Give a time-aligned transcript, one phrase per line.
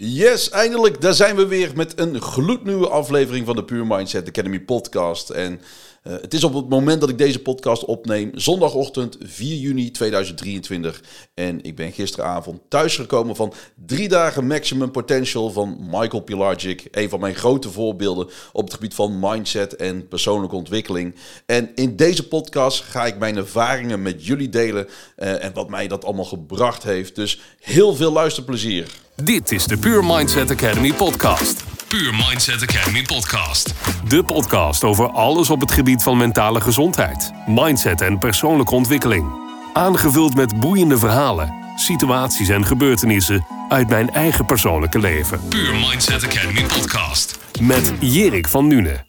[0.00, 1.00] Yes, eindelijk.
[1.00, 5.30] Daar zijn we weer met een gloednieuwe aflevering van de Pure Mindset Academy podcast.
[5.30, 5.60] En
[6.08, 11.02] uh, het is op het moment dat ik deze podcast opneem, zondagochtend 4 juni 2023.
[11.34, 13.52] En ik ben gisteravond thuisgekomen van
[13.86, 16.88] drie dagen Maximum Potential van Michael Pilarczyk.
[16.90, 21.14] Een van mijn grote voorbeelden op het gebied van mindset en persoonlijke ontwikkeling.
[21.46, 24.86] En in deze podcast ga ik mijn ervaringen met jullie delen
[25.16, 27.14] uh, en wat mij dat allemaal gebracht heeft.
[27.14, 28.86] Dus heel veel luisterplezier.
[29.14, 31.77] Dit is de Pure Mindset Academy podcast.
[31.88, 33.74] Pure Mindset Academy podcast.
[34.08, 39.50] De podcast over alles op het gebied van mentale gezondheid, mindset en persoonlijke ontwikkeling.
[39.72, 45.48] Aangevuld met boeiende verhalen, situaties en gebeurtenissen uit mijn eigen persoonlijke leven.
[45.48, 47.38] Pure Mindset Academy podcast.
[47.60, 49.06] Met Jerik van Nune.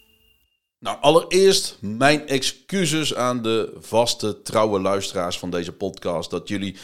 [0.79, 6.29] Nou, allereerst mijn excuses aan de vaste, trouwe luisteraars van deze podcast.
[6.29, 6.75] Dat jullie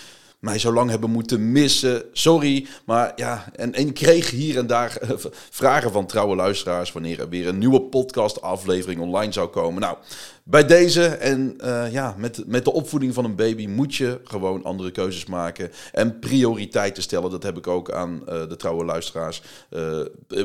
[0.46, 2.04] mij zo lang hebben moeten missen.
[2.12, 5.10] Sorry, maar ja, en, ik kreeg hier en daar eh,
[5.50, 9.82] vragen van trouwe luisteraars wanneer er weer een nieuwe podcast-aflevering online zou komen.
[9.82, 9.98] Nou,
[10.44, 14.64] bij deze en uh, ja, met, met de opvoeding van een baby moet je gewoon
[14.64, 17.32] andere keuzes maken en prioriteiten stellen.
[17.32, 19.42] Dat heb ik ook aan uh, de trouwe luisteraars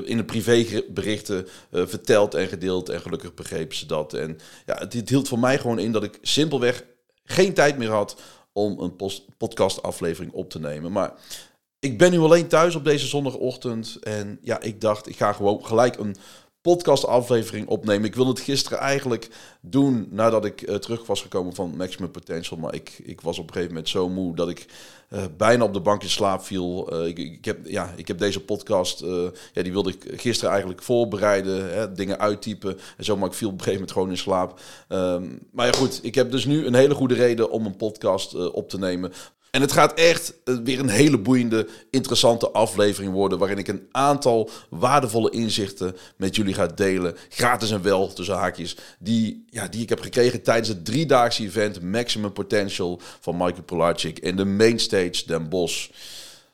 [0.04, 2.88] in de privéberichten verteld en gedeeld.
[2.88, 4.14] En gelukkig begrepen ze dat.
[4.14, 6.84] En ja, het hield voor mij gewoon in dat ik simpelweg
[7.24, 8.16] geen tijd meer had
[8.52, 8.96] om een
[9.36, 10.92] podcastaflevering op te nemen.
[10.92, 11.12] Maar
[11.78, 13.98] ik ben nu alleen thuis op deze zondagochtend.
[14.00, 16.16] En ja, ik dacht, ik ga gewoon gelijk een
[16.62, 18.08] podcastaflevering opnemen.
[18.08, 19.28] Ik wilde het gisteren eigenlijk
[19.60, 22.58] doen nadat ik uh, terug was gekomen van Maximum Potential.
[22.58, 24.66] Maar ik, ik was op een gegeven moment zo moe dat ik
[25.10, 26.94] uh, bijna op de bank in slaap viel.
[26.94, 29.00] Uh, ik, ik, heb, ja, ik heb deze podcast,
[29.52, 31.72] ja, die wilde ik gisteren eigenlijk voorbereiden.
[31.72, 34.60] Hè, dingen uittypen en zo, maar ik viel op een gegeven moment gewoon in slaap.
[34.88, 38.50] Um, maar ja goed, ik heb dus nu een hele goede reden om een podcast
[38.52, 39.12] op te nemen.
[39.50, 43.38] En het gaat echt eh, weer een hele boeiende, interessante aflevering worden.
[43.38, 47.16] Waarin ik een aantal waardevolle inzichten met jullie ga delen.
[47.28, 48.76] Gratis en wel, tussen haakjes.
[48.98, 54.18] Die, ja, die ik heb gekregen tijdens het driedaagse event Maximum Potential van Michael Polarczyk
[54.18, 55.88] in de Mainstage Den Bosch.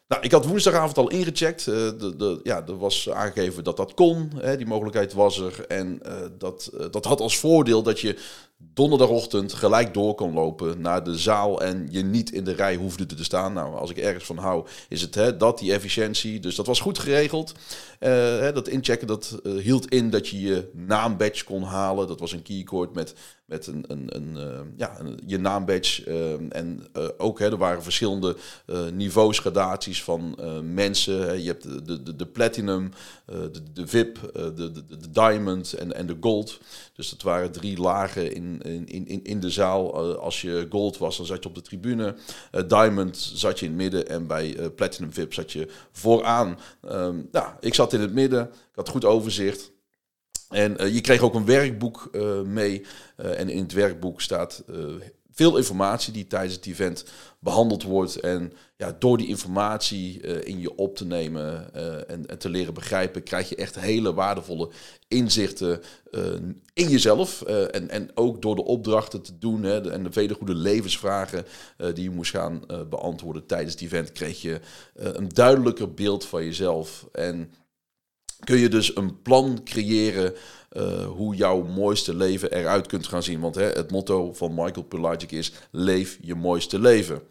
[0.09, 1.67] Nou, ik had woensdagavond al ingecheckt.
[1.67, 4.33] Uh, de, de, ja, er was aangegeven dat dat kon.
[4.37, 5.67] Hè, die mogelijkheid was er.
[5.67, 8.19] En uh, dat, uh, dat had als voordeel dat je
[8.59, 13.07] donderdagochtend gelijk door kon lopen naar de zaal en je niet in de rij hoefde
[13.07, 13.53] te staan.
[13.53, 16.41] Nou, als ik ergens van hou, is het hè, dat, die efficiëntie.
[16.41, 17.53] Dus dat was goed geregeld.
[17.99, 22.09] Hè, dat inchecken, dat hield in dat je je naambadge kon halen.
[22.09, 23.15] Dat was een keycord met
[23.47, 26.05] met een, een, een, uh, ja, een, je naambadge.
[26.07, 28.37] Uh, en uh, ook, hè, er waren verschillende
[28.93, 30.39] niveaus, gradaties van
[30.73, 31.43] mensen.
[31.43, 32.91] Je hebt de, de, de platinum,
[33.27, 36.61] de, de VIP, de, de, de diamond en, en de gold.
[36.95, 40.17] Dus dat waren drie lagen in, in, in, in de zaal.
[40.19, 42.15] als je gold was, dan zat je op de tribune.
[42.67, 46.59] diamond zat je in het midden en bij platinum VIP zat je vooraan.
[46.91, 49.75] Um, nou, ik zat in het midden, ik had goed overzicht.
[50.51, 52.83] En uh, je kreeg ook een werkboek uh, mee.
[53.17, 54.65] Uh, en in het werkboek staat
[55.33, 57.05] veel informatie die tijdens het event
[57.39, 58.17] behandeld wordt.
[58.17, 61.75] En ja, door die informatie in je op te nemen
[62.09, 64.71] en, en, te leren begrijpen, krijg je echt hele waardevolle
[65.09, 65.81] inzichten
[66.73, 67.43] in jezelf.
[67.43, 71.45] en, en ook door de opdrachten te doen hè, en de vele goede levensvragen
[71.95, 74.61] die je moest gaan beantwoorden tijdens het event, kreeg je
[74.95, 77.07] een duidelijker beeld van jezelf.
[77.13, 77.51] En
[78.45, 80.35] kun je dus een plan creëren
[80.73, 83.41] uh, hoe jouw mooiste leven eruit kunt gaan zien.
[83.41, 87.23] Want hè, het motto van Michael Pelagic is: leef je mooiste leven.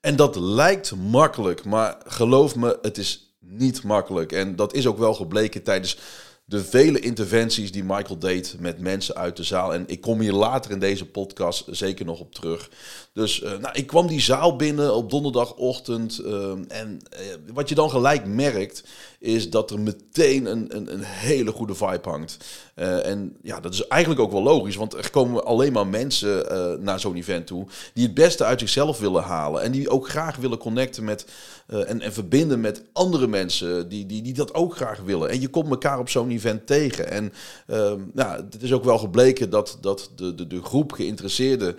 [0.00, 4.32] En dat lijkt makkelijk, maar geloof me, het is niet makkelijk.
[4.32, 5.98] En dat is ook wel gebleken tijdens
[6.44, 9.74] de vele interventies die Michael deed met mensen uit de zaal.
[9.74, 12.70] En ik kom hier later in deze podcast zeker nog op terug.
[13.12, 16.20] Dus uh, nou, ik kwam die zaal binnen op donderdagochtend.
[16.24, 17.20] Uh, en uh,
[17.52, 18.84] wat je dan gelijk merkt,
[19.18, 22.36] is dat er meteen een, een, een hele goede vibe hangt.
[22.74, 26.46] en ja, dat is eigenlijk ook wel logisch, want er komen alleen maar mensen
[26.84, 29.62] naar zo'n event toe die het beste uit zichzelf willen halen.
[29.62, 31.26] En die ook graag willen connecten met
[31.66, 35.30] en, en verbinden met andere mensen die, die, die dat ook graag willen.
[35.30, 37.10] En je komt elkaar op zo'n event tegen.
[37.10, 37.32] En
[37.66, 41.76] ehm, nou, het is ook wel gebleken dat, dat de, de, de groep geïnteresseerden,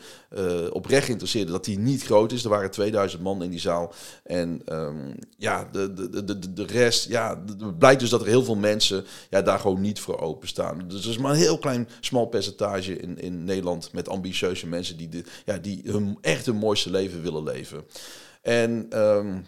[0.72, 2.44] oprecht dat die niet groot is.
[2.44, 3.94] Er waren 2000 man in die zaal.
[4.24, 8.44] En um, ja, de, de, de, de rest, ja, het blijkt dus dat er heel
[8.44, 10.88] veel mensen ja, daar gewoon niet voor openstaan.
[10.88, 14.98] Dus er is maar een heel klein, smal percentage in, in Nederland met ambitieuze mensen
[14.98, 17.84] die, de, ja, die hun, echt hun mooiste leven willen leven.
[18.42, 19.46] En um,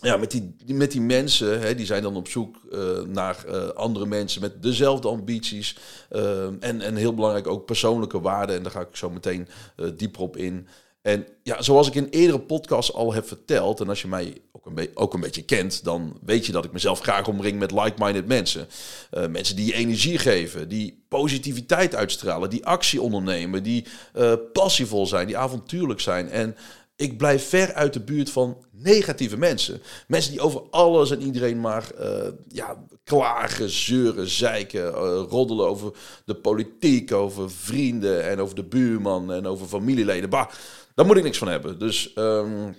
[0.00, 3.68] ja, met die, met die mensen, hè, die zijn dan op zoek uh, naar uh,
[3.68, 5.76] andere mensen met dezelfde ambities.
[6.10, 8.56] Uh, en, en heel belangrijk ook persoonlijke waarden.
[8.56, 9.48] En daar ga ik zo meteen
[9.96, 10.66] dieper op in.
[11.02, 14.66] En ja, zoals ik in eerdere podcasts al heb verteld, en als je mij ook
[14.66, 18.26] een, ook een beetje kent, dan weet je dat ik mezelf graag omring met like-minded
[18.26, 18.68] mensen.
[19.30, 23.84] Mensen die je energie geven, die positiviteit uitstralen, die actie ondernemen, die
[24.52, 26.30] passievol zijn, die avontuurlijk zijn.
[26.30, 26.56] En
[27.00, 29.82] ik blijf ver uit de buurt van negatieve mensen.
[30.06, 32.06] Mensen die over alles en iedereen maar uh,
[32.48, 35.92] ja, klagen, zeuren, zeiken, uh, roddelen over
[36.24, 40.30] de politiek, over vrienden en over de buurman en over familieleden.
[40.30, 40.48] Bah,
[40.94, 41.78] daar moet ik niks van hebben.
[41.78, 42.12] Dus.
[42.16, 42.76] Um,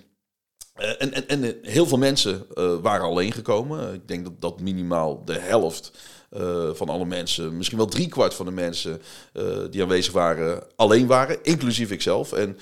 [0.72, 2.46] en, en, en heel veel mensen
[2.82, 3.94] waren alleen gekomen.
[3.94, 5.92] Ik denk dat, dat minimaal de helft
[6.72, 9.02] van alle mensen, misschien wel driekwart van de mensen
[9.70, 12.32] die aanwezig waren, alleen waren, inclusief ikzelf.
[12.32, 12.58] En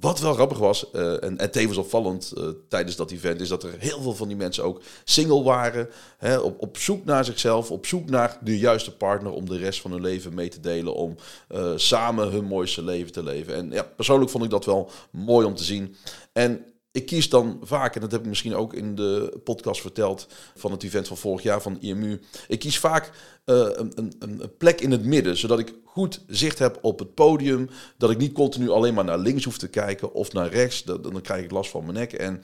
[0.00, 3.62] wat wel grappig was, uh, en, en tevens opvallend uh, tijdens dat event, is dat
[3.62, 5.88] er heel veel van die mensen ook single waren.
[6.18, 9.80] Hè, op, op zoek naar zichzelf, op zoek naar de juiste partner om de rest
[9.80, 10.94] van hun leven mee te delen.
[10.94, 11.16] Om
[11.50, 13.54] uh, samen hun mooiste leven te leven.
[13.54, 15.96] En ja, persoonlijk vond ik dat wel mooi om te zien.
[16.32, 16.64] En
[16.94, 20.26] ik kies dan vaak, en dat heb ik misschien ook in de podcast verteld
[20.56, 22.20] van het event van vorig jaar van IMU.
[22.48, 23.10] Ik kies vaak
[23.44, 27.14] uh, een, een, een, plek in het midden, zodat ik goed zicht heb op het
[27.14, 27.68] podium.
[27.96, 30.84] Dat ik niet continu alleen maar naar links hoef te kijken of naar rechts.
[30.84, 32.12] Dan, dan krijg ik last van mijn nek.
[32.12, 32.42] En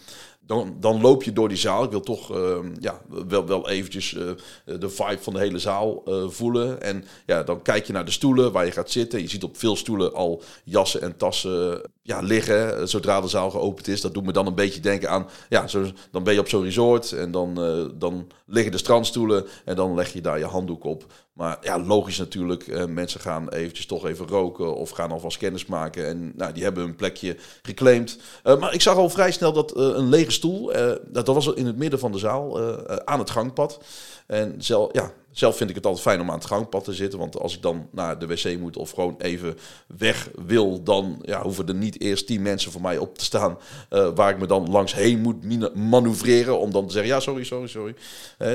[0.50, 1.85] dan, dan loop je door die zaal.
[1.85, 4.31] Ik wil toch uh, ja, wel, wel eventjes uh,
[4.64, 6.82] de vibe van de hele zaal uh, voelen.
[6.82, 9.20] En ja, dan kijk je naar de stoelen waar je gaat zitten.
[9.20, 13.88] Je ziet op veel stoelen al jassen en tassen ja, liggen zodra de zaal geopend
[13.88, 14.00] is.
[14.00, 16.64] Dat doet me dan een beetje denken aan, ja, zo, dan ben je op zo'n
[16.64, 17.55] resort en dan,
[17.99, 21.05] dan liggen de strandstoelen en dan leg je daar je handdoek op.
[21.40, 22.66] Maar ja, logisch natuurlijk.
[22.66, 26.06] Uh, mensen gaan eventjes toch even roken of gaan alvast kennis maken.
[26.06, 28.19] En nou, die hebben hun plekje geclaimd.
[28.44, 31.46] Uh, maar ik zag al vrij snel dat uh, een lege stoel, dat, dat was
[31.46, 32.60] in het midden van de zaal,
[33.04, 33.81] aan het gangpad.
[34.26, 37.18] En zelf, ja, zelf vind ik het altijd fijn om aan het gangpad te zitten.
[37.18, 39.56] Want als ik dan naar de wc moet of gewoon even
[39.98, 43.58] weg wil, dan ja, hoeven er niet eerst tien mensen voor mij op te staan.
[43.90, 46.58] Uh, waar ik me dan langs heen moet manoeuvreren.
[46.58, 47.94] Om dan te zeggen: ja, sorry, sorry, sorry.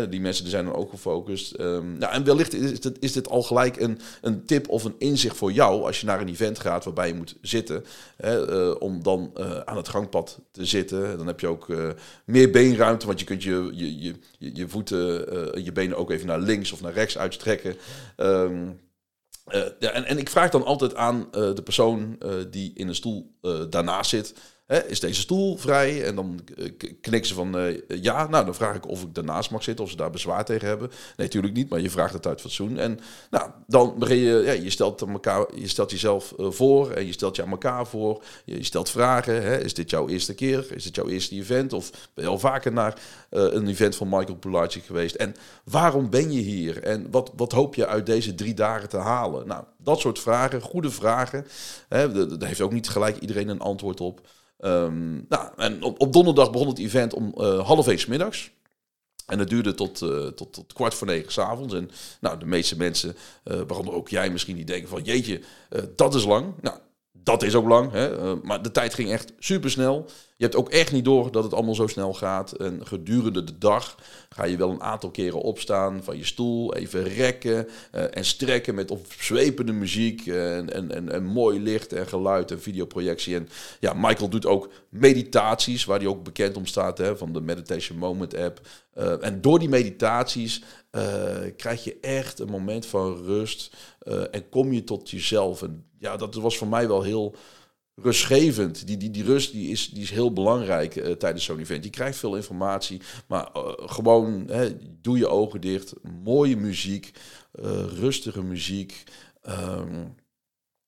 [0.10, 1.58] Die mensen die zijn dan ook gefocust.
[1.58, 5.38] Nou, en wellicht is dit, is dit al gelijk een, een tip of een inzicht
[5.38, 5.86] voor jou.
[5.86, 7.86] Als je naar een event gaat waarbij je moet zitten.
[8.26, 9.32] Uh, om dan
[9.66, 11.18] aan het gangpad te zitten.
[11.18, 11.68] Dan heb je ook
[12.26, 13.06] meer beenruimte.
[13.06, 15.06] Want je kunt je, je, je, je voeten,
[15.64, 17.78] je benen ook even naar links of naar rechts uitstrekken.
[18.18, 18.80] Um,
[19.48, 22.88] uh, ja, en, en ik vraag dan altijd aan uh, de persoon uh, die in
[22.88, 23.38] een stoel
[23.70, 24.34] daarnaast zit.
[24.68, 26.04] Is deze stoel vrij?
[26.04, 26.40] En dan
[27.02, 28.28] knikken ze van ja.
[28.28, 30.88] Nou, dan vraag ik of ik daarnaast mag zitten, of ze daar bezwaar tegen hebben.
[30.90, 32.78] Nee, natuurlijk niet, maar je vraagt het uit fatsoen.
[32.78, 37.12] En nou, dan begin je, ja, je stelt, elkaar, je stelt jezelf voor en je
[37.12, 38.24] stelt je aan elkaar voor.
[38.46, 39.64] Je, stelt vragen.
[39.64, 40.66] Is dit jouw eerste keer?
[40.76, 41.74] Is dit jouw eerste event?
[41.74, 45.16] Of ben je al vaker naar een event van Michael Pilarczyk geweest?
[45.16, 46.84] En waarom ben je hier?
[46.84, 49.48] En wat, wat hoop je uit deze drie dagen te halen?
[49.48, 51.48] Nou, dat soort vragen, goede vragen.
[51.90, 54.22] Hè, daar heeft ook niet gelijk iedereen een antwoord op.
[54.60, 58.52] Um, nou, en op, op, donderdag begon het event om uh, half één middags.
[59.26, 61.74] En het duurde tot, uh, tot, tot kwart voor negen s'avonds.
[61.74, 63.16] En nou, de meeste mensen,
[63.46, 65.42] uh, waaronder ook jij misschien, die denken van jeetje,
[65.96, 66.54] dat is lang.
[66.62, 66.78] Nou,
[67.26, 68.36] dat is ook lang, hè?
[68.36, 70.10] maar de tijd ging echt super snel.
[70.38, 72.52] Je hebt ook echt niet door dat het allemaal zo snel gaat.
[72.52, 73.96] En gedurende de dag
[74.30, 78.76] ga je wel een aantal keren opstaan van je stoel, even rekken uh, en strekken
[78.76, 83.36] met opzwepende muziek en, en, en, en, mooi licht en geluid en videoprojectie.
[83.36, 83.50] En
[83.80, 87.98] ja, Michael doet ook meditaties, waar hij ook bekend om staat, hè, van de Meditation
[87.98, 88.60] Moment app.
[89.22, 90.64] En door die meditaties
[91.58, 93.76] krijg je echt een moment van rust
[94.32, 95.62] en kom je tot jezelf.
[95.62, 97.36] En ja, dat was voor mij wel heel
[97.96, 98.88] rustgevend.
[98.88, 101.84] Die, die, die rust die is, die is heel belangrijk uh, tijdens zo'n event.
[101.84, 105.94] Je krijgt veel informatie, maar uh, gewoon hè, doe je ogen dicht.
[106.24, 107.12] Mooie muziek,
[107.60, 109.04] uh, rustige muziek.
[109.50, 110.16] Um,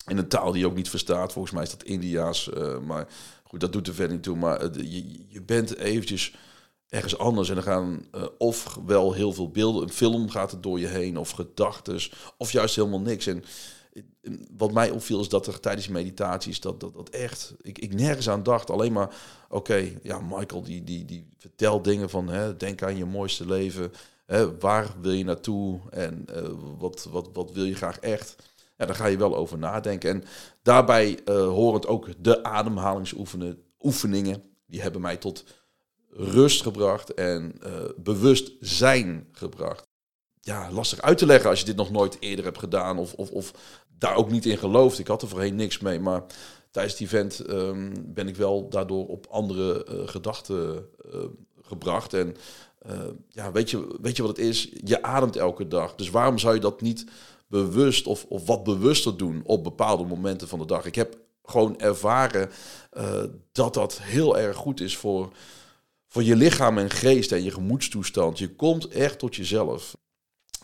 [0.08, 1.34] in een taal die je ook niet verstaat.
[1.34, 2.50] Volgens mij is dat Indiaas.
[2.86, 3.08] maar
[3.44, 4.38] goed, dat doet er verder niet toe.
[4.38, 6.36] Maar je, je bent eventjes
[6.90, 8.08] ergens anders en dan gaan
[8.38, 9.84] of wel heel veel beelden.
[9.84, 12.00] Een film gaat er door je heen of gedachten.
[12.38, 13.28] Of juist helemaal niks.
[13.28, 13.44] En
[14.58, 18.30] wat mij opviel is dat er tijdens meditaties dat, dat, dat echt, ik, ik nergens
[18.30, 18.70] aan dacht.
[18.70, 19.16] Alleen maar,
[19.50, 23.92] oké, ja, Michael die, die, die vertelt dingen van, hè, denk aan je mooiste leven.
[24.26, 28.36] Hè, waar wil je naartoe en uh, wat, wat, wat wil je graag echt?
[28.78, 30.10] Ja, daar ga je wel over nadenken.
[30.10, 30.24] En
[30.62, 34.44] daarbij uh, horend ook de ademhalingsoefeningen.
[34.66, 35.44] Die hebben mij tot
[36.10, 39.87] rust gebracht en uh, bewustzijn gebracht
[40.48, 43.30] ja, lastig uit te leggen als je dit nog nooit eerder hebt gedaan of, of,
[43.32, 43.54] of
[43.98, 45.00] daar ook niet in gelooft.
[45.00, 46.24] Ik had er voorheen niks mee, maar
[46.72, 51.20] tijdens het event um, ben ik wel daardoor op andere uh, gedachten uh,
[51.62, 52.14] gebracht.
[52.14, 52.36] En
[52.90, 53.00] uh,
[53.30, 54.70] ja, weet je, weet je wat het is?
[54.84, 55.96] Je ademt elke dag.
[55.96, 57.06] Dus waarom zou je dat niet
[57.48, 60.86] bewust of, of wat bewuster doen op bepaalde momenten van de dag?
[60.86, 62.50] Ik heb gewoon ervaren
[63.52, 65.32] dat dat heel erg goed is voor,
[66.08, 68.40] voor je lichaam en geest en je gemoedstoestand.
[68.40, 69.96] Je komt echt tot jezelf.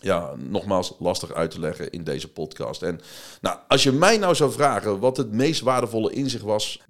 [0.04, 2.82] Ja, nogmaals lastig uit te leggen in deze podcast.
[2.82, 3.00] En
[3.40, 6.80] nou, als je mij nou zou vragen wat het meest waardevolle inzicht was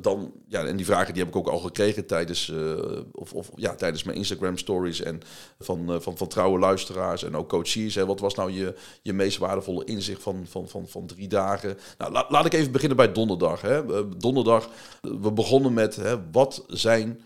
[0.00, 2.74] dan, ja, en die vragen die heb ik ook al gekregen tijdens, uh,
[3.12, 5.20] of, of, ja, tijdens mijn Instagram stories en
[5.58, 7.94] van, uh, van, van trouwe luisteraars en ook coaches.
[7.94, 8.06] Hè.
[8.06, 11.78] Wat was nou je, je meest waardevolle inzicht van, van, van, van drie dagen?
[11.98, 13.60] Nou, la, laat ik even beginnen bij donderdag.
[13.60, 13.84] Hè.
[13.84, 14.68] Uh, donderdag,
[15.00, 17.20] we begonnen met hè, wat zijn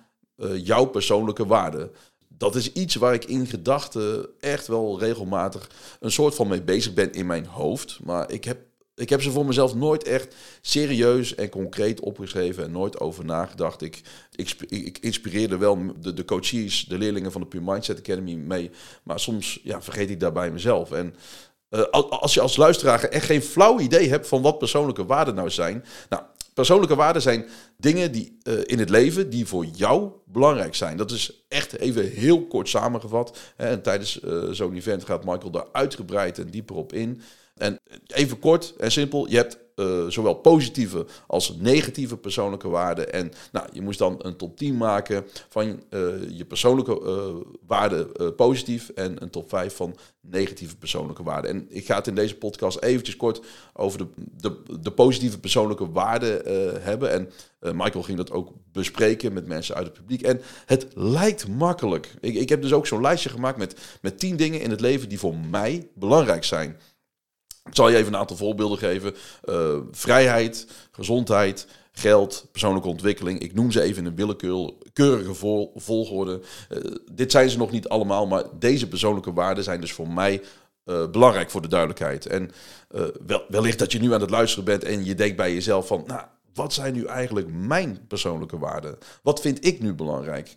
[0.54, 1.90] jouw persoonlijke waarden?
[2.38, 6.94] Dat is iets waar ik in gedachten echt wel regelmatig een soort van mee bezig
[6.94, 7.98] ben in mijn hoofd.
[8.02, 8.58] Maar ik heb
[8.96, 13.82] ik heb ze voor mezelf nooit echt serieus en concreet opgeschreven en nooit over nagedacht.
[13.82, 14.00] Ik,
[14.34, 18.70] ik, ik inspireerde wel de, de coaches, de leerlingen van de Pure Mindset Academy mee.
[19.02, 20.92] Maar soms ja, vergeet ik daarbij mezelf.
[20.92, 21.14] En
[21.70, 25.50] uh, als je als luisteraar echt geen flauw idee hebt van wat persoonlijke waarden nou
[25.50, 25.84] zijn.
[26.08, 26.22] Nou,
[26.56, 27.46] persoonlijke waarden zijn
[27.76, 30.96] dingen die uh, in het leven die voor jou belangrijk zijn.
[30.96, 33.38] Dat is echt even heel kort samengevat.
[33.56, 37.20] Hè, en tijdens uh, zo'n event gaat Michael daar uitgebreid en dieper op in.
[37.54, 43.12] En even kort en simpel, je hebt uh, zowel positieve als negatieve persoonlijke waarden.
[43.12, 45.78] En nou, je moest dan een top 10 maken van uh,
[46.30, 51.50] je persoonlijke uh, waarden positief en een top 5 van negatieve persoonlijke waarden.
[51.50, 53.40] En ik ga het in deze podcast eventjes kort
[53.72, 54.06] over de,
[54.36, 56.40] de, de positieve persoonlijke waarden
[56.82, 57.10] hebben.
[57.10, 57.30] En
[57.76, 60.22] Michael ging dat ook bespreken met mensen uit het publiek.
[60.22, 62.14] En het lijkt makkelijk.
[62.20, 65.08] Ik, ik heb dus ook zo'n lijstje gemaakt met, met 10 dingen in het leven
[65.08, 66.76] die voor mij belangrijk zijn.
[67.66, 69.14] Ik zal je even een aantal voorbeelden geven.
[69.44, 73.40] Uh, vrijheid, gezondheid, geld, persoonlijke ontwikkeling.
[73.40, 76.40] Ik noem ze even in een willekeurige vol volgorde.
[76.70, 80.42] Uh, dit zijn ze nog niet allemaal, maar deze persoonlijke waarden zijn dus voor mij
[80.84, 82.26] uh, belangrijk voor de duidelijkheid.
[82.26, 82.50] En
[83.26, 86.04] wel, wellicht dat je nu aan het luisteren bent en je denkt bij jezelf van...
[86.06, 86.22] Nou,
[86.54, 88.98] wat zijn nu eigenlijk mijn persoonlijke waarden?
[89.22, 90.54] Wat vind ik nu belangrijk?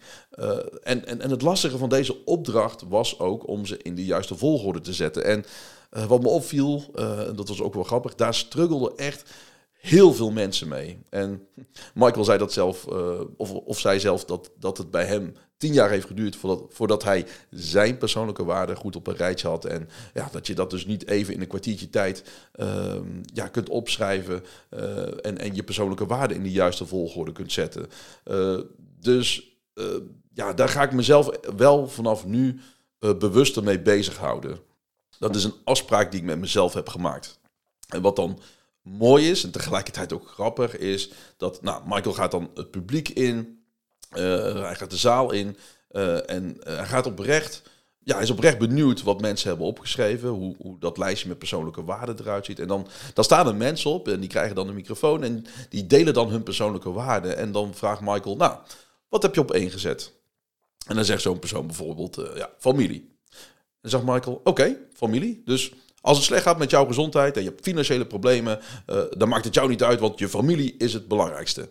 [0.84, 4.36] En, en, en het lastige van deze opdracht was ook om ze in de juiste
[4.36, 5.26] volgorde te zetten.
[5.26, 5.46] En
[5.92, 9.30] uh, wat me opviel, uh, dat was ook wel grappig, daar struggelden echt
[9.72, 11.00] heel veel mensen mee.
[11.10, 11.48] En
[11.94, 15.74] Michael zei dat zelf, uh, of, of zei zelf dat, dat het bij hem tien
[15.74, 19.66] jaar heeft geduurd voordat, voordat hij zijn persoonlijke waarden goed op een rijtje had.
[19.66, 22.24] En ja, dat je dat dus niet even in een kwartiertje tijd
[22.56, 22.96] uh,
[23.34, 24.44] ja, kunt opschrijven
[25.22, 27.88] en, en je persoonlijke waarden in de juiste volgorde kunt zetten.
[29.00, 29.58] Dus
[30.34, 32.60] ja, daar ga ik mezelf wel vanaf nu
[33.00, 34.60] bewuster mee bezighouden.
[35.20, 37.40] Dat is een afspraak die ik met mezelf heb gemaakt.
[37.88, 38.40] En wat dan
[38.82, 43.64] mooi is en tegelijkertijd ook grappig is dat nou, Michael gaat dan het publiek in,
[44.12, 45.58] uh, hij gaat de zaal in
[45.92, 47.62] uh, en uh, hij gaat oprecht,
[48.04, 52.20] ja, is oprecht benieuwd wat mensen hebben opgeschreven, hoe, hoe dat lijstje met persoonlijke waarden
[52.20, 52.60] eruit ziet.
[52.60, 55.88] En dan, dan staan er mensen op en die krijgen dan een microfoon en die
[55.88, 57.38] delen dan hun persoonlijke waarden.
[57.38, 58.58] En dan vraagt Michael, nou,
[59.10, 60.14] wat heb je op één gezet?
[60.88, 63.19] En dan zegt zo'n persoon bijvoorbeeld, ja, familie.
[63.82, 65.42] Dan zegt Michael, oké, familie.
[65.46, 69.30] Dus als het slecht gaat met jouw gezondheid en je hebt financiële problemen, uh, dan
[69.30, 71.70] maakt het jou niet uit, want je familie is het belangrijkste.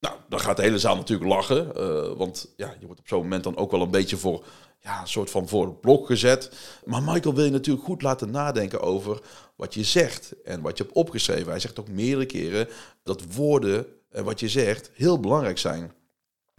[0.00, 3.22] Nou, dan gaat de hele zaal natuurlijk lachen, uh, want ja, je wordt op zo'n
[3.22, 4.44] moment dan ook wel een beetje voor,
[4.80, 6.50] ja, een soort van voor het blok gezet.
[6.84, 9.20] Maar Michael wil je natuurlijk goed laten nadenken over
[9.56, 11.50] wat je zegt en wat je hebt opgeschreven.
[11.50, 12.68] Hij zegt ook meerdere keren
[13.02, 15.92] dat woorden en wat je zegt heel belangrijk zijn.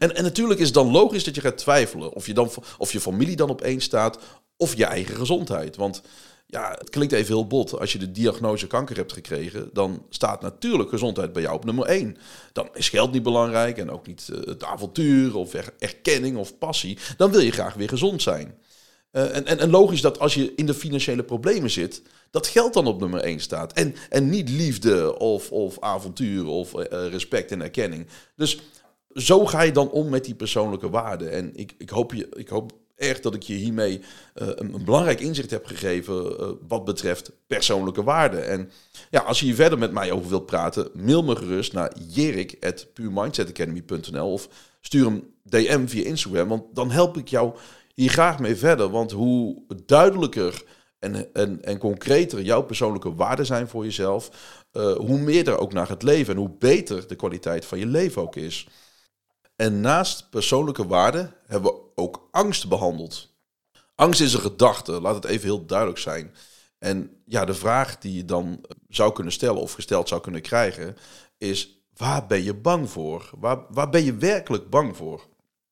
[0.01, 2.91] En, en natuurlijk is het dan logisch dat je gaat twijfelen of je, dan, of
[2.91, 4.19] je familie dan op staat
[4.57, 5.75] of je eigen gezondheid.
[5.75, 6.01] Want
[6.45, 7.79] ja, het klinkt even heel bot.
[7.79, 11.85] Als je de diagnose kanker hebt gekregen, dan staat natuurlijk gezondheid bij jou op nummer
[11.85, 12.17] één.
[12.53, 16.97] Dan is geld niet belangrijk en ook niet uh, het avontuur of erkenning of passie.
[17.17, 18.57] Dan wil je graag weer gezond zijn.
[19.11, 22.87] Uh, en, en, logisch dat als je in de financiële problemen zit, dat geld dan
[22.87, 23.73] op nummer één staat.
[23.73, 28.07] En, en niet liefde of, of avontuur of uh, respect en erkenning.
[28.35, 28.59] Dus
[29.13, 31.31] zo ga je dan om met die persoonlijke waarden.
[31.31, 34.03] En ik, ik, hoop, je, ik hoop echt dat ik je hiermee uh,
[34.35, 38.47] een, een, belangrijk inzicht heb gegeven uh, wat betreft persoonlijke waarden.
[38.47, 38.71] En
[39.09, 44.31] ja, als je hier verder met mij over wilt praten, mail me gerust naar jerik.puremindsetacademy.nl
[44.31, 44.49] of
[44.81, 47.53] stuur een DM via Instagram, want dan help ik jou
[47.93, 48.89] hier graag mee verder.
[48.89, 50.63] Want hoe duidelijker
[50.99, 54.29] en, en, en concreter jouw persoonlijke waarden zijn voor jezelf,
[54.73, 57.85] uh, hoe meer er ook naar het leven en hoe beter de kwaliteit van je
[57.85, 58.67] leven ook is.
[59.61, 63.33] En naast persoonlijke waarden hebben we ook angst behandeld.
[63.95, 66.33] Angst is een gedachte, laat het even heel duidelijk zijn.
[66.79, 70.97] En ja, de vraag die je dan zou kunnen stellen of gesteld zou kunnen krijgen,
[71.37, 73.29] is waar ben je bang voor?
[73.37, 75.27] Waar, waar ben je werkelijk bang voor?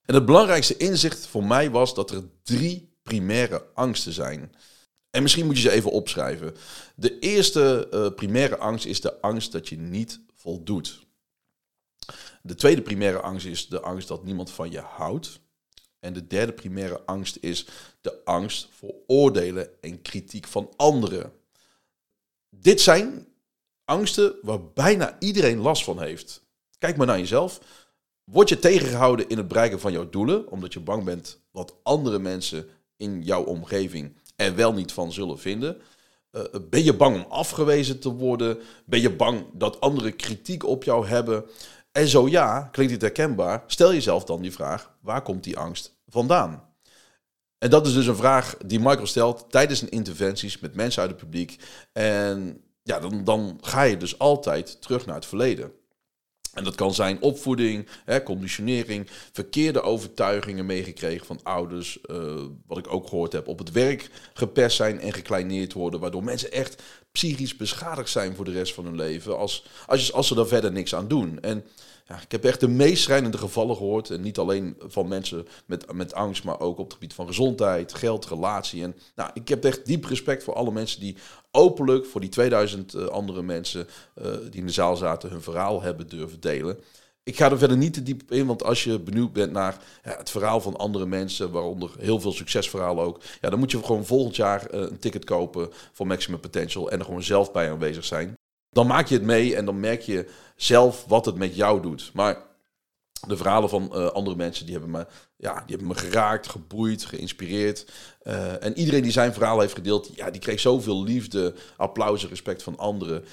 [0.05, 4.55] En het belangrijkste inzicht voor mij was dat er drie primaire angsten zijn.
[5.09, 6.55] En misschien moet je ze even opschrijven.
[6.95, 11.07] De eerste uh, primaire angst is de angst dat je niet voldoet.
[12.41, 15.39] De tweede primaire angst is de angst dat niemand van je houdt.
[15.99, 17.65] En de derde primaire angst is
[18.01, 21.31] de angst voor oordelen en kritiek van anderen.
[22.49, 23.27] Dit zijn
[23.85, 26.43] angsten waar bijna iedereen last van heeft.
[26.77, 27.61] Kijk maar naar jezelf.
[28.23, 32.19] Word je tegengehouden in het bereiken van jouw doelen, omdat je bang bent wat andere
[32.19, 32.67] mensen
[32.97, 35.81] in jouw omgeving er wel niet van zullen vinden?
[36.31, 38.59] Uh, ben je bang om afgewezen te worden?
[38.85, 41.45] Ben je bang dat anderen kritiek op jou hebben?
[41.91, 43.63] En zo ja, klinkt dit herkenbaar?
[43.67, 46.67] Stel jezelf dan die vraag: waar komt die angst vandaan?
[47.57, 51.11] En dat is dus een vraag die Michael stelt tijdens zijn interventies met mensen uit
[51.11, 51.63] het publiek.
[51.91, 55.71] En ja, dan, dan ga je dus altijd terug naar het verleden.
[56.53, 61.99] En dat kan zijn opvoeding, hè, conditionering, verkeerde overtuigingen meegekregen van ouders.
[62.05, 62.33] Uh,
[62.67, 65.99] wat ik ook gehoord heb, op het werk gepest zijn en gekleineerd worden.
[65.99, 69.37] Waardoor mensen echt psychisch beschadigd zijn voor de rest van hun leven.
[69.37, 71.39] Als, als, als ze daar verder niks aan doen.
[71.39, 71.65] En
[72.09, 74.09] ja, ik heb echt de meest schrijnende gevallen gehoord.
[74.09, 77.93] En niet alleen van mensen met, met angst, maar ook op het gebied van gezondheid,
[77.93, 78.83] geld, relatie.
[78.83, 81.15] En nou, ik heb echt diep respect voor alle mensen die
[81.51, 83.87] openlijk voor die 2000 uh, eh, andere mensen
[84.21, 86.79] uh, die in de zaal zaten hun verhaal hebben durven delen.
[87.23, 90.15] Ik ga er verder niet te diep in, want als je benieuwd bent naar ja,
[90.17, 94.05] het verhaal van andere mensen, waaronder heel veel succesverhalen ook, ja, dan moet je gewoon
[94.05, 98.05] volgend jaar uh, een ticket kopen voor Maximum Potential en er gewoon zelf bij aanwezig
[98.05, 98.37] zijn.
[98.69, 102.11] Dan maak je het mee en dan merk je zelf wat het met jou doet.
[102.13, 102.47] Maar
[103.27, 107.05] de verhalen van uh, andere mensen die hebben me, ja, die hebben me geraakt, geboeid,
[107.05, 107.91] geïnspireerd.
[108.23, 112.29] Uh, en iedereen die zijn verhaal heeft gedeeld, ja, die kreeg zoveel liefde, applaus en
[112.29, 113.25] respect van anderen.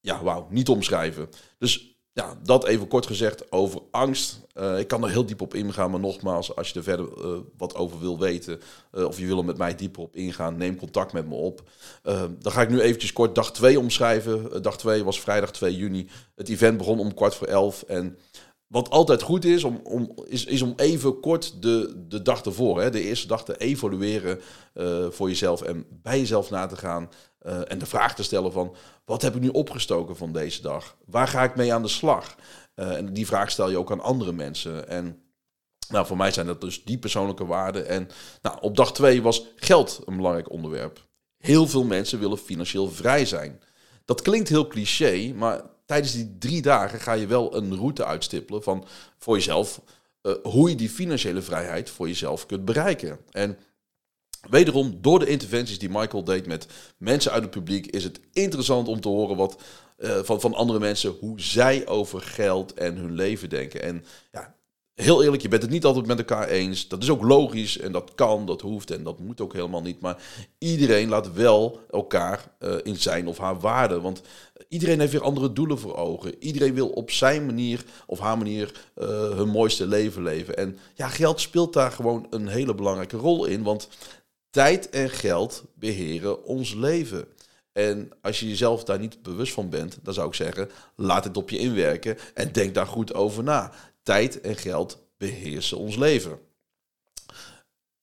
[0.00, 1.28] Ja, wauw, niet omschrijven.
[1.58, 4.40] Dus ja, dat even kort gezegd over angst.
[4.54, 7.38] Uh, ik kan er heel diep op ingaan, maar nogmaals, als je er verder uh,
[7.56, 8.60] wat over wil weten
[8.92, 11.62] uh, of je wil er met mij dieper op ingaan, neem contact met me op.
[12.38, 14.62] dan ga ik nu eventjes kort dag 2 omschrijven.
[14.62, 16.08] dag 2 was vrijdag 2 juni.
[16.34, 18.18] Het event begon om kwart voor elf en
[18.66, 22.80] wat altijd goed is, om, om, is, is om even kort de, de dag ervoor,
[22.80, 24.40] hè, de eerste dag te evalueren
[25.10, 27.08] voor jezelf en bij jezelf na te gaan.
[27.46, 30.96] Uh, en de vraag te stellen van, wat heb ik nu opgestoken van deze dag?
[31.06, 32.36] Waar ga ik mee aan de slag?
[32.74, 34.88] Uh, en die vraag stel je ook aan andere mensen.
[34.88, 35.22] En
[35.88, 37.86] nou, voor mij zijn dat dus die persoonlijke waarden.
[37.86, 38.08] En
[38.42, 41.06] nou, op dag twee was geld een belangrijk onderwerp.
[41.38, 43.60] Heel veel mensen willen financieel vrij zijn.
[44.04, 48.62] Dat klinkt heel cliché, maar tijdens die drie dagen ga je wel een route uitstippelen
[48.62, 48.86] van
[49.18, 49.80] voor jezelf
[50.22, 53.18] uh, hoe je die financiële vrijheid voor jezelf kunt bereiken.
[53.30, 53.58] En
[54.50, 56.66] wederom, door de interventies die Michael deed met
[56.98, 59.56] mensen uit het publiek, is het interessant om te horen wat
[59.98, 63.82] uh, van, van andere mensen, hoe zij over geld en hun leven denken.
[63.82, 64.54] En ja,
[64.94, 66.88] heel eerlijk, je bent het niet altijd met elkaar eens.
[66.88, 70.00] Dat is ook logisch en dat kan, dat hoeft en dat moet ook helemaal niet.
[70.00, 70.22] Maar
[70.58, 74.00] iedereen laat wel elkaar uh, in zijn of haar waarde.
[74.00, 74.22] Want
[74.68, 76.34] iedereen heeft weer andere doelen voor ogen.
[76.38, 80.56] Iedereen wil op zijn manier of haar manier uh, hun mooiste leven leven.
[80.56, 83.62] En ja, geld speelt daar gewoon een hele belangrijke rol in.
[83.62, 83.88] Want
[84.54, 87.24] tijd en geld beheren ons leven.
[87.72, 91.36] En als je jezelf daar niet bewust van bent, dan zou ik zeggen, laat het
[91.36, 93.72] op je inwerken en denk daar goed over na.
[94.02, 96.38] Tijd en geld beheersen ons leven.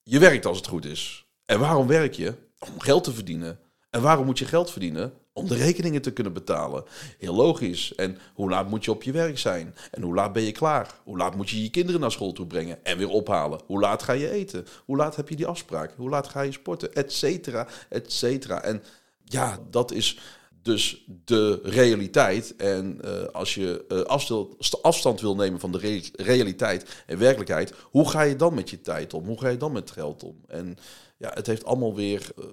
[0.03, 1.25] Je werkt als het goed is.
[1.45, 2.33] En waarom werk je?
[2.59, 3.59] Om geld te verdienen.
[3.89, 5.13] En waarom moet je geld verdienen?
[5.33, 6.83] Om de rekeningen te kunnen betalen.
[7.17, 7.95] Heel logisch.
[7.95, 9.75] En hoe laat moet je op je werk zijn?
[9.91, 10.93] En hoe laat ben je klaar?
[11.03, 13.61] Hoe laat moet je je kinderen naar school toe brengen en weer ophalen?
[13.65, 14.65] Hoe laat ga je eten?
[14.85, 15.93] Hoe laat heb je die afspraak?
[15.97, 16.93] Hoe laat ga je sporten?
[16.93, 18.63] Etcetera, etcetera.
[18.63, 18.83] En
[19.23, 20.19] ja, dat is
[20.61, 22.55] dus de realiteit.
[22.55, 27.73] En uh, als je uh, afstand, afstand wil nemen van de re realiteit en werkelijkheid,
[27.81, 29.25] hoe ga je dan met je tijd om?
[29.25, 30.41] Hoe ga je dan met geld om?
[30.47, 30.77] En
[31.17, 32.45] ja, het heeft allemaal weer uh,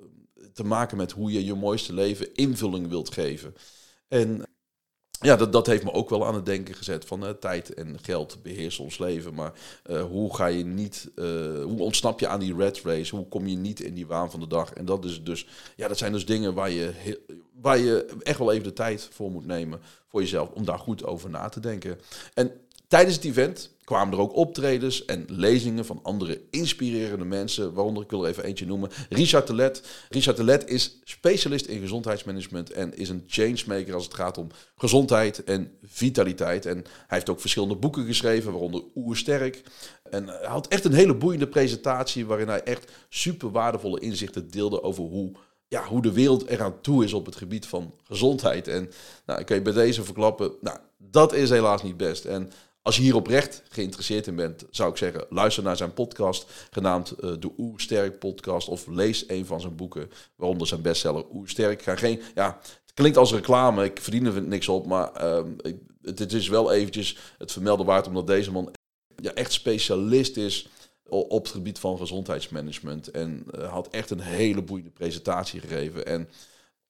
[0.59, 3.55] te maken met hoe je je mooiste leven invulling wilt geven.
[4.09, 4.43] En
[5.21, 7.99] ja, dat, dat heeft me ook wel aan het denken gezet van uh, tijd en
[8.03, 9.35] geld beheersen ons leven.
[9.35, 9.53] Maar
[9.91, 11.25] uh, hoe ga je niet, uh,
[11.65, 13.17] hoe ontsnap je aan die red race?
[13.17, 14.73] Hoe kom je niet in die waan van de dag?
[14.73, 17.19] En dat is dus, ja, dat zijn dus dingen waar je,
[17.61, 21.05] waar je echt wel even de tijd voor moet nemen voor jezelf om daar goed
[21.05, 22.01] over na te denken.
[22.35, 22.53] En
[22.89, 27.73] tijdens het event kwamen er ook optredens en lezingen van andere inspirerende mensen.
[27.73, 29.83] Waaronder, ik wil er even eentje noemen, Richard Telet.
[30.09, 35.45] Richard Telet is specialist in gezondheidsmanagement en is een changemaker als het gaat om gezondheid
[35.45, 36.67] en vitaliteit.
[36.67, 39.63] En hij heeft ook verschillende boeken geschreven, waaronder Oersterk.
[40.11, 44.83] En hij had echt een hele boeiende presentatie waarin hij echt super waardevolle inzichten deelde
[44.83, 45.33] over hoe
[45.69, 48.69] ja, hoe de wereld eraan toe is op het gebied van gezondheid.
[48.69, 48.91] En
[49.27, 52.25] nou, ik kan je bij deze verklappen, nou, dat is helaas niet best.
[52.25, 52.51] En
[52.83, 57.15] als je hier oprecht geïnteresseerd in bent, zou ik zeggen, luister naar zijn podcast, genaamd
[57.21, 61.83] uh, de Oersterk podcast, of lees een van zijn boeken, waaronder zijn bestseller Oersterk.
[61.83, 65.77] Ga geen, ja, het klinkt als reclame, ik verdien er niks op, maar uh, ik,
[66.03, 68.73] het is wel eventjes het vermelden waard, omdat deze man
[69.17, 70.69] ja, echt specialist is
[71.09, 73.11] op het gebied van gezondheidsmanagement.
[73.11, 76.07] En uh, had echt een hele boeiende presentatie gegeven.
[76.07, 76.29] En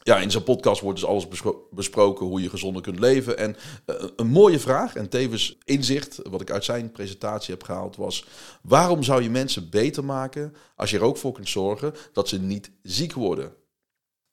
[0.02, 1.28] ja, in zijn podcast wordt dus alles
[1.70, 3.38] besproken hoe je gezonder kunt leven.
[3.38, 3.56] En
[3.86, 8.24] uh, een mooie vraag en tevens inzicht, wat ik uit zijn presentatie heb gehaald, was:
[8.62, 12.40] waarom zou je mensen beter maken als je er ook voor kunt zorgen dat ze
[12.40, 13.52] niet ziek worden?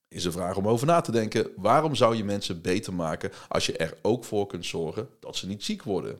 [0.07, 1.51] Is een vraag om over na te denken.
[1.55, 5.47] Waarom zou je mensen beter maken als je er ook voor kunt zorgen dat ze
[5.47, 6.19] niet ziek worden?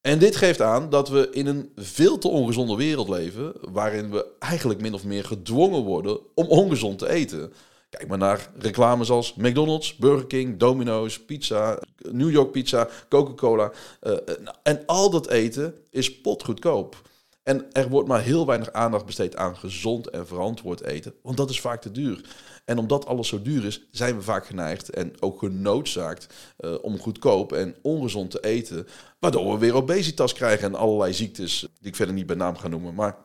[0.00, 4.26] En dit geeft aan dat we in een veel te ongezonde wereld leven, waarin we
[4.38, 7.52] eigenlijk min of meer gedwongen worden om ongezond te eten.
[7.88, 11.78] Kijk maar naar reclames als McDonald's, Burger King, Domino's, pizza,
[12.10, 13.72] New York pizza, Coca-Cola.
[14.02, 14.16] Uh,
[14.62, 17.02] en al dat eten is potgoedkoop.
[17.42, 21.50] En er wordt maar heel weinig aandacht besteed aan gezond en verantwoord eten, want dat
[21.50, 22.20] is vaak te duur.
[22.64, 26.26] En omdat alles zo duur is, zijn we vaak geneigd en ook genoodzaakt
[26.60, 28.86] uh, om goedkoop en ongezond te eten.
[29.18, 32.68] Waardoor we weer obesitas krijgen en allerlei ziektes die ik verder niet bij naam ga
[32.68, 32.94] noemen.
[32.94, 33.16] Maar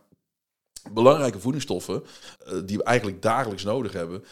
[0.91, 2.03] belangrijke voedingsstoffen
[2.65, 4.23] die we eigenlijk dagelijks nodig hebben,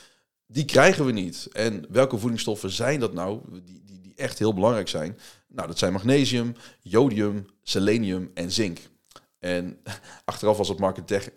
[0.52, 1.48] die krijgen we niet.
[1.52, 5.18] En welke voedingsstoffen zijn dat nou, die, die, die echt heel belangrijk zijn?
[5.48, 8.80] Nou, dat zijn magnesium, jodium, selenium en zink.
[9.40, 9.78] En
[10.26, 10.80] achteraf was het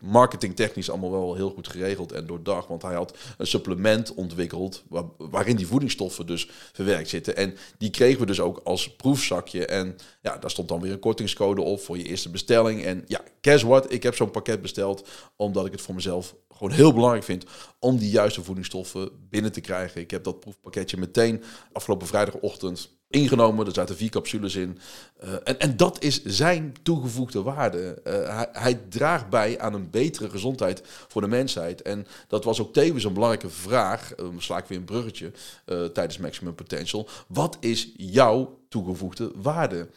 [0.01, 2.69] marketingtechnisch allemaal wel heel goed geregeld en doordacht.
[2.69, 4.85] Want hij had een supplement ontwikkeld
[5.17, 7.37] waarin die voedingsstoffen dus verwerkt zitten.
[7.37, 9.67] En die kregen we dus ook als proefzakje.
[9.67, 12.85] En ja, daar stond dan weer een kortingscode op voor je eerste bestelling.
[12.85, 13.93] En ja, guess what?
[13.93, 17.45] Ik heb zo'n pakket besteld omdat ik het voor mezelf gewoon heel belangrijk vind
[17.79, 20.01] om die juiste voedingsstoffen binnen te krijgen.
[20.01, 23.67] Ik heb dat proefpakketje meteen afgelopen vrijdagochtend ingenomen.
[23.67, 24.79] Er zaten vier capsules in.
[25.25, 28.01] Uh, en, en dat is zijn toegevoegde waarde.
[28.07, 31.83] Uh, hij, draagt bij aan een betere gezondheid voor de mensheid.
[31.83, 34.13] En dat was ook tevens een belangrijke vraag.
[34.17, 35.33] Uh, sla ik weer een bruggetje
[35.65, 37.09] tijdens Maximum Potential.
[37.29, 39.89] Wat is jouw toegevoegde waarde?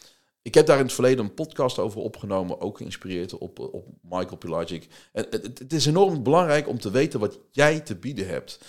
[0.45, 4.37] Ik heb daar in het verleden een podcast over opgenomen, ook geïnspireerd op, op Michael
[4.37, 4.87] Pelagic.
[5.11, 8.59] En het, is enorm belangrijk om te weten wat jij te bieden hebt.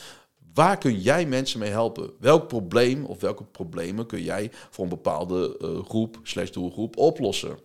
[0.55, 2.11] Waar kun jij mensen mee helpen?
[2.21, 7.59] Welk probleem of welke problemen kun jij voor een bepaalde uh, groep, slash doelgroep, oplossen?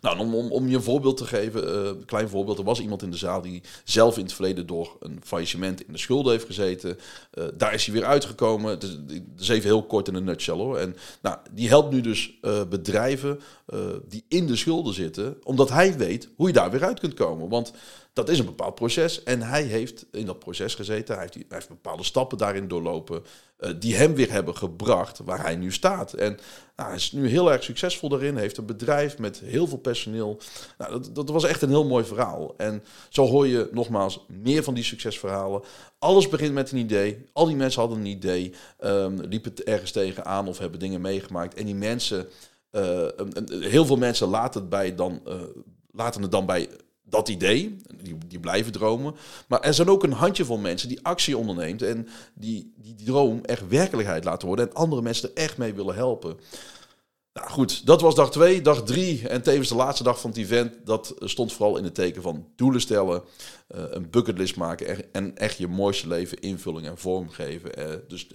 [0.00, 2.58] Nou, om, om, om je een voorbeeld te geven, uh, een klein voorbeeld.
[2.58, 5.92] Er was iemand in de zaal die zelf in het verleden door een faillissement in
[5.92, 6.98] de schulden heeft gezeten.
[7.34, 8.70] Uh, daar is hij weer uitgekomen.
[8.70, 8.82] Het
[9.38, 10.78] is, even heel kort in een nutshell hoor.
[10.78, 13.40] En nou, die helpt nu dus uh, bedrijven
[14.08, 17.48] die in de schulden zitten, omdat hij weet hoe je daar weer uit kunt komen.
[17.48, 17.72] Want
[18.12, 19.22] dat is een bepaald proces.
[19.22, 21.14] En hij heeft in dat proces gezeten.
[21.14, 23.22] Hij heeft, hij heeft bepaalde stappen daarin doorlopen.
[23.60, 26.12] Uh, die hem weer hebben gebracht waar hij nu staat.
[26.12, 26.38] En
[26.76, 28.36] nou, hij is nu heel erg succesvol daarin.
[28.36, 30.40] Heeft een bedrijf met heel veel personeel.
[30.78, 32.54] Nou, dat, dat was echt een heel mooi verhaal.
[32.56, 35.62] En zo hoor je nogmaals meer van die succesverhalen.
[35.98, 37.24] Alles begint met een idee.
[37.32, 38.52] Al die mensen hadden een idee.
[38.80, 41.54] Um, liepen ergens tegenaan of hebben dingen meegemaakt.
[41.54, 42.28] En die mensen.
[42.72, 43.06] Uh,
[43.48, 45.34] heel veel mensen laten het, bij dan, uh,
[45.90, 46.68] laten het dan bij
[47.08, 49.14] dat idee, die, die blijven dromen.
[49.48, 53.40] Maar er zijn ook een handjevol mensen die actie onderneemt en die, die die droom
[53.44, 56.38] echt werkelijkheid laten worden en andere mensen er echt mee willen helpen.
[57.32, 58.60] Nou goed, dat was dag 2.
[58.62, 61.94] Dag 3 en tevens de laatste dag van het event, dat stond vooral in het
[61.94, 63.22] teken van doelen stellen,
[63.68, 67.78] uh, een bucketlist maken en echt je mooiste leven invulling en vorm geven.
[67.78, 68.28] Uh, dus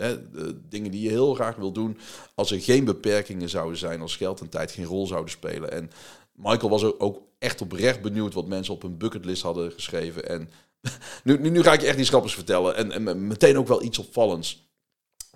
[0.70, 1.98] dingen die je heel graag wil doen
[2.36, 5.72] als er geen beperkingen zouden zijn, als geld en tijd geen rol zouden spelen.
[5.72, 5.90] En
[6.36, 10.30] Michael was ook echt oprecht benieuwd wat mensen op hun bucketlist hadden geschreven.
[10.30, 10.50] En
[11.24, 12.76] nu, nu, nu ga ik je echt die schrappers vertellen.
[12.76, 14.72] En, en meteen ook wel iets opvallends.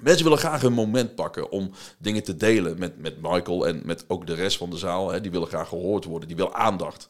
[0.01, 4.05] Mensen willen graag een moment pakken om dingen te delen met, met Michael en met
[4.07, 5.11] ook de rest van de zaal.
[5.11, 5.21] Hè.
[5.21, 7.05] Die willen graag gehoord worden, die willen aandacht.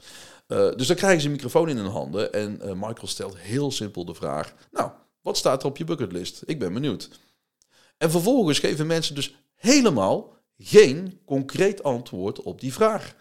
[0.48, 3.72] Uh, dus dan krijgen ze een microfoon in hun handen en uh, Michael stelt heel
[3.72, 6.44] simpel de vraag: Nou, wat staat er op je bucketlist?
[6.46, 7.10] Ik ben benieuwd.
[7.98, 13.16] En vervolgens geven mensen dus helemaal geen concreet antwoord op die vraag.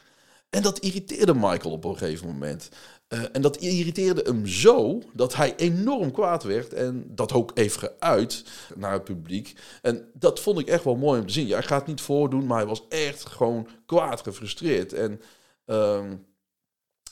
[0.57, 2.69] En dat irriteerde Michael op een gegeven moment.
[3.09, 7.91] Uh, en dat irriteerde hem zo dat hij enorm kwaad werd en dat ook even
[7.99, 9.55] geuit naar het publiek.
[9.83, 11.47] En dat vond ik echt wel mooi om te zien.
[11.47, 14.93] Ja, hij gaat het niet voordoen, maar hij was echt gewoon kwaad, gefrustreerd.
[14.93, 15.21] En
[15.67, 16.05] uh,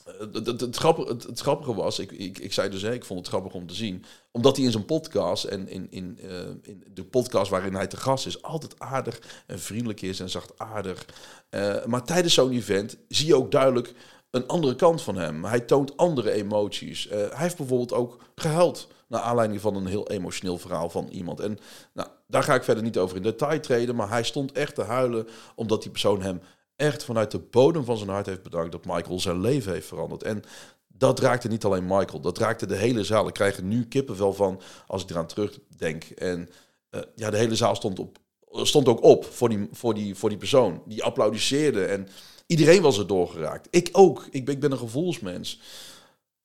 [0.04, 3.18] het, het, het, grappige, het, grappige was, ik, ik, ik zei dus, hè, ik vond
[3.18, 6.30] het grappig om te zien, omdat hij in zijn podcast en in, in, uh,
[6.62, 11.06] in de podcast waarin hij te gast is, altijd aardig en vriendelijk is en zachtaardig.
[11.50, 13.94] Uh, maar tijdens zo'n event zie je ook duidelijk
[14.30, 15.44] een andere kant van hem.
[15.44, 17.08] Hij toont andere emoties.
[17.10, 21.40] Hij heeft bijvoorbeeld ook gehuild naar aanleiding van een heel emotioneel verhaal van iemand.
[21.40, 21.58] En
[21.92, 24.82] nou, daar ga ik verder niet over in detail treden, maar hij stond echt te
[24.82, 26.40] huilen omdat die persoon hem
[26.76, 30.22] echt vanuit de bodem van zijn hart heeft bedankt dat Michael zijn leven heeft veranderd.
[30.22, 30.42] En
[30.86, 33.28] dat raakte niet alleen Michael, dat raakte de hele zaal.
[33.28, 36.04] Ik krijg er nu kippenvel van als ik eraan terugdenk.
[36.04, 36.48] En
[36.90, 38.18] uh, ja, de hele zaal stond op,
[38.50, 40.82] stond ook op voor die, voor die, voor die persoon.
[40.86, 42.08] Die applaudisseerde en
[42.46, 43.68] iedereen was er doorgeraakt.
[43.70, 44.26] Ik ook.
[44.30, 45.60] Ik ik ben een gevoelsmens.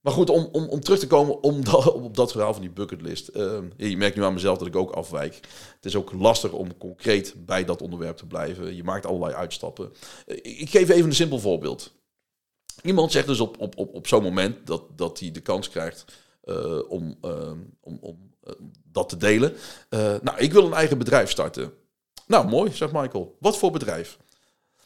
[0.02, 2.72] Maar goed, om, om, om terug te komen om dat, op dat verhaal van die
[2.72, 3.30] bucketlist.
[3.34, 5.36] Uh, je merkt nu aan mezelf dat ik ook afwijk.
[5.76, 8.76] Het is ook lastig om concreet bij dat onderwerp te blijven.
[8.76, 9.92] Je maakt allerlei uitstappen.
[10.42, 11.98] ik geef even een simpel voorbeeld.
[12.82, 16.06] Iemand zegt dus op, op, op, op zo'n moment dat, dat hij de kans krijgt
[16.44, 19.54] uh, om, uh, om, om uh, dat te delen.
[20.22, 21.74] nou, ik wil een eigen bedrijf starten.
[22.28, 23.38] Nou, mooi, zegt Michael.
[23.40, 24.18] Wat voor bedrijf?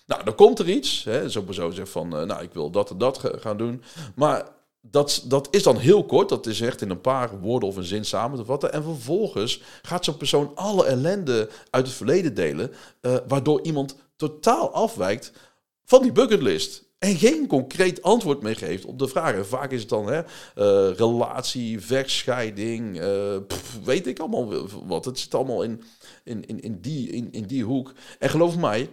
[0.06, 1.04] Nou, dan komt er iets.
[1.04, 3.84] Hè, Zo'n persoon zegt van, nou, ik wil dat en dat gaan doen.
[4.16, 4.50] Maar
[4.92, 6.30] dat, dat is dan heel kort.
[6.30, 8.74] Dat is echt in een paar woorden of een zin samen te vatten.
[8.74, 12.72] En vervolgens gaat zo'n persoon alle ellende uit het verleden delen.
[13.28, 15.32] waardoor iemand totaal afwijkt
[15.86, 19.46] van die bucketlist en geen concreet antwoord meer geeft op de vragen.
[19.46, 23.38] Vaak is het dan hè, uh, relatie, vechtscheiding, uh,
[23.84, 25.06] weet ik allemaal wat.
[25.06, 25.82] Het zit allemaal in,
[26.24, 27.94] in, in, in, die, in, in die hoek.
[28.20, 28.90] En geloof mij,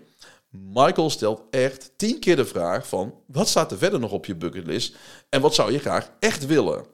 [0.51, 3.15] Michael stelt echt tien keer de vraag van...
[3.27, 4.97] wat staat er verder nog op je bucketlist
[5.29, 6.85] en wat zou je graag echt willen?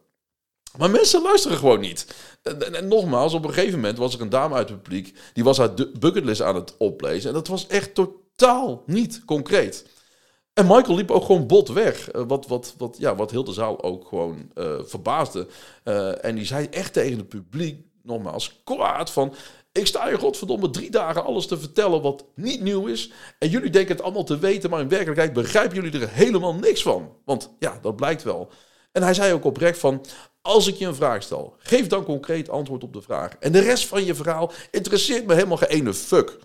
[0.79, 2.15] Maar mensen luisteren gewoon niet.
[2.43, 5.19] En, nogmaals, op een gegeven moment was er een dame uit het publiek...
[5.33, 9.85] die was haar bucketlist aan het oplezen en dat was echt totaal niet concreet.
[10.53, 12.15] En Michael liep ook gewoon bot weg.
[12.15, 15.47] Uh, wat, wat, wat, ja, wat heel de zaal ook gewoon uh, verbaasde.
[15.85, 19.35] Uh, en die zei echt tegen het publiek, nogmaals, kwaad van...
[19.77, 23.13] Ik sta hier godverdomme drie dagen alles te vertellen wat niet nieuw is.
[23.39, 26.83] En jullie denken het allemaal te weten, maar in werkelijkheid begrijpen jullie er helemaal niks
[26.83, 27.13] van.
[27.25, 28.51] Want ja, dat blijkt wel.
[28.93, 30.05] En hij zei ook oprecht van,
[30.43, 33.37] als ik je een vraag stel, geef dan concreet antwoord op de vraag.
[33.41, 36.39] En de rest van je verhaal interesseert me helemaal geen ene fuck.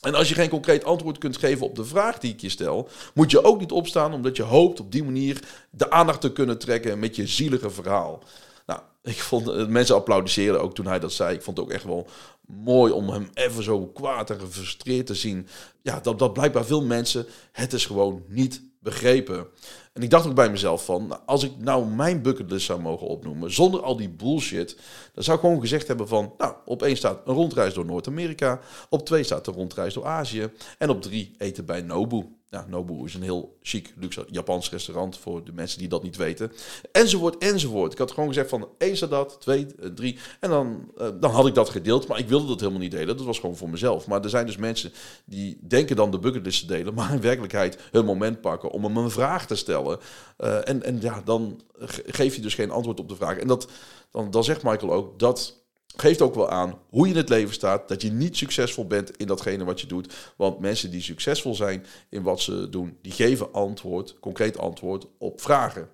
[0.00, 2.88] En als je geen concreet antwoord kunt geven op de vraag die ik je stel,
[3.14, 6.58] moet je ook niet opstaan omdat je hoopt op die manier de aandacht te kunnen
[6.58, 8.22] trekken met je zielige verhaal.
[8.66, 11.34] Nou, ik vond eh, mensen applaudisseren ook toen hij dat zei.
[11.34, 12.06] Ik vond het ook echt wel
[12.52, 15.46] mooi om hem even zo kwaad en gefrustreerd te zien.
[15.82, 19.46] Ja, dat, dat blijkbaar veel mensen het is gewoon niet begrepen.
[19.92, 23.06] En ik dacht ook bij mezelf van, nou, als ik nou mijn bucketlist zou mogen
[23.06, 24.76] opnoemen, zonder al die bullshit,
[25.14, 28.60] dan zou ik gewoon gezegd hebben van, nou, op één staat een rondreis door Noord-Amerika,
[28.88, 32.41] op twee staat een rondreis door Azië en op drie eten bij Nobu.
[32.52, 36.16] Ja, Nobu is een heel chic, luxe Japans restaurant voor de mensen die dat niet
[36.16, 36.52] weten.
[36.92, 37.92] Enzovoort, enzovoort.
[37.92, 40.18] Ik had gewoon gezegd van één dat, twee, eh, drie.
[40.40, 43.16] En dan, uh, dan had ik dat gedeeld, maar ik wilde dat helemaal niet delen.
[43.16, 44.06] Dat was gewoon voor mezelf.
[44.06, 44.92] Maar er zijn dus mensen
[45.24, 48.96] die denken dan de bucketlist te delen, maar in werkelijkheid hun moment pakken om hem
[48.96, 49.98] een vraag te stellen.
[50.38, 51.60] Uh, en, en ja, dan
[52.06, 53.36] geef je dus geen antwoord op de vraag.
[53.36, 53.68] En dat,
[54.10, 55.61] dan, dan zegt Michael ook dat
[55.96, 57.88] geeft ook wel aan hoe je in het leven staat.
[57.88, 60.14] Dat je niet succesvol bent in datgene wat je doet.
[60.36, 65.40] Want mensen die succesvol zijn in wat ze doen, die geven antwoord, concreet antwoord op
[65.40, 65.88] vragen.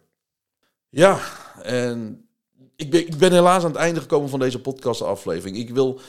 [0.88, 1.20] Ja,
[1.62, 2.28] en
[2.76, 5.58] ik ben, ik ben helaas aan het einde gekomen van deze podcastaflevering.
[5.58, 6.00] Ik wil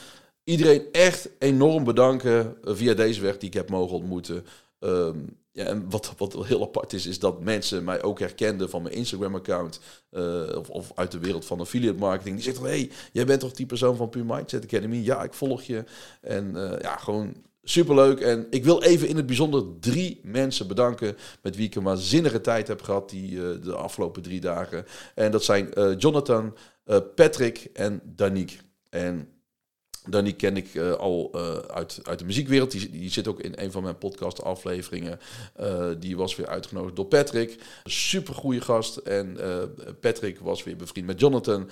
[0.44, 4.46] iedereen echt enorm bedanken via deze weg die ik heb mogen ontmoeten.
[4.78, 8.82] Um, ja, en wat, wat heel apart is, is dat mensen mij ook herkenden van
[8.82, 12.34] mijn Instagram-account uh, of, uit de wereld van affiliate marketing.
[12.34, 14.96] Die zeggen: hey, jij bent toch die persoon van Pure Mindset Academy?
[14.96, 15.84] Ja, ik volg je.
[16.20, 18.20] En uh, ja, gewoon superleuk.
[18.20, 22.40] En ik wil even in het bijzonder drie mensen bedanken met wie ik een waanzinnige
[22.40, 24.84] tijd heb gehad die, uh, de afgelopen drie dagen.
[25.14, 26.56] En dat zijn Jonathan,
[27.14, 28.56] Patrick en Danique.
[28.88, 29.28] En
[30.10, 32.70] Danny ken ik uh, al uh, uit, uit de muziekwereld.
[32.70, 35.20] Die, zit ook in een van mijn podcast afleveringen.
[35.60, 37.58] Uh, die was weer uitgenodigd door Patrick.
[37.84, 38.96] Super goede gast.
[38.96, 39.38] En
[40.00, 41.70] Patrick was weer bevriend met Jonathan.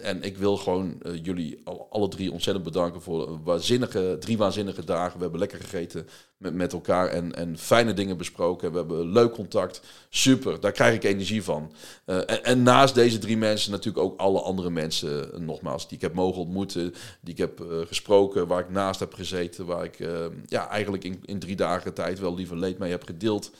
[0.00, 5.16] En ik wil gewoon jullie alle, drie ontzettend bedanken voor waanzinnige, drie waanzinnige dagen.
[5.16, 8.72] We hebben lekker gegeten met, met elkaar en, en fijne dingen besproken.
[8.72, 9.80] We hebben leuk contact.
[10.08, 11.72] Super, daar krijg ik energie van.
[12.04, 16.14] en, en naast deze drie mensen natuurlijk ook alle andere mensen, nogmaals, die ik heb
[16.14, 16.94] mogen ontmoeten.
[17.20, 19.98] Die ik heb gesproken, waar ik naast heb gezeten, waar ik
[20.46, 23.50] ja, eigenlijk in, in drie dagen tijd wel liever leed mee heb gedeeld.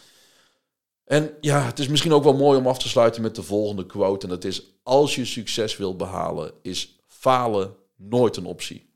[1.08, 3.86] En ja, het is misschien ook wel mooi om af te sluiten met de volgende
[3.86, 4.26] quote.
[4.26, 8.86] En dat is: Als je succes wilt behalen, is falen nooit een optie.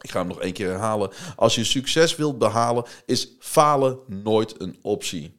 [0.00, 1.10] Ik ga hem nog één keer herhalen.
[1.36, 5.37] Als je succes wilt behalen, is falen nooit een optie.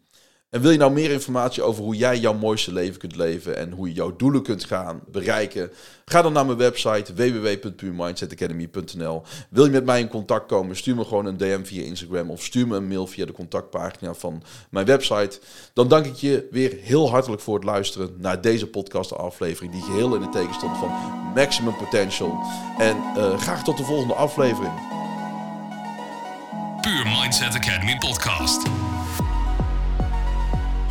[0.50, 3.72] En wil je nou meer informatie over hoe jij jouw mooiste leven kunt leven en
[3.72, 5.72] hoe je jouw doelen kunt gaan bereiken?
[6.06, 9.24] Ga dan naar mijn website www.puremindsetacademy.nl.
[9.50, 10.76] Wil je met mij in contact komen?
[10.76, 14.14] Stuur me gewoon een DM via Instagram of stuur me een mail via de contactpagina
[14.14, 15.40] van mijn website.
[15.74, 19.82] Dan dank ik je weer heel hartelijk voor het luisteren naar deze podcast aflevering die
[19.82, 20.90] geheel in het teken stond van
[21.36, 22.40] maximum potential.
[22.78, 24.74] En uh, graag tot de volgende aflevering.
[26.82, 28.89] Pure Mindset Academy podcast.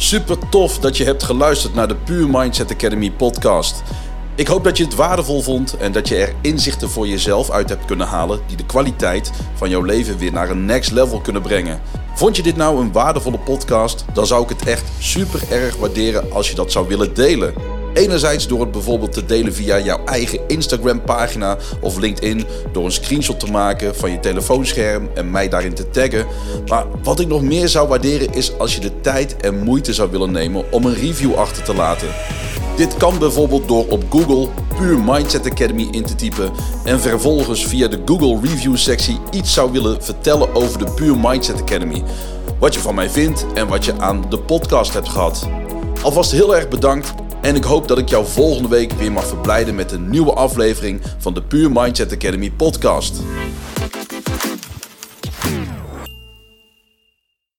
[0.01, 3.83] Super tof dat je hebt geluisterd naar de Pure Mindset Academy podcast.
[4.35, 7.69] Ik hoop dat je het waardevol vond en dat je er inzichten voor jezelf uit
[7.69, 11.43] hebt kunnen halen die de kwaliteit van jouw leven weer naar een next level kunnen
[11.43, 11.81] brengen.
[12.15, 14.05] Vond je dit nou een waardevolle podcast?
[14.13, 17.55] Dan zou ik het echt super erg waarderen als je dat zou willen delen.
[17.95, 22.93] Enerzijds door het bijvoorbeeld te delen via jouw eigen Instagram pagina of LinkedIn door een
[22.93, 26.27] screenshot te maken van je telefoonscherm en mij daarin te taggen.
[26.67, 30.11] Maar wat ik nog meer zou waarderen is als je de tijd en moeite zou
[30.11, 32.09] willen nemen om een review achter te laten.
[32.77, 34.49] Dit kan bijvoorbeeld door op Google
[34.79, 36.51] Puur Mindset Academy in te typen
[36.85, 41.61] en vervolgens via de Google Review sectie iets zou willen vertellen over de Puur Mindset
[41.61, 42.03] Academy.
[42.59, 45.49] Wat je van mij vindt en wat je aan de podcast hebt gehad.
[46.03, 49.75] Alvast heel erg bedankt en ik hoop dat ik jou volgende week weer mag verblijden
[49.75, 53.23] met een nieuwe aflevering van de Puur Mindset Academy podcast.